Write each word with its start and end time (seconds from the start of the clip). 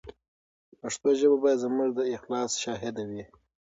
پښتو 0.79 1.09
ژبه 1.19 1.37
به 1.43 1.51
زموږ 1.63 1.89
د 1.95 1.99
اخلاص 2.17 2.51
شاهده 2.63 3.03
وي. 3.09 3.23